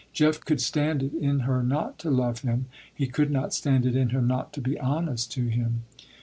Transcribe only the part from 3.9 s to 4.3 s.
in her